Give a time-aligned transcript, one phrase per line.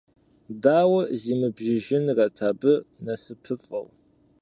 [0.63, 2.73] Дауэ зимыбжыжынрэт абы
[3.05, 3.85] насыпыфӀэу!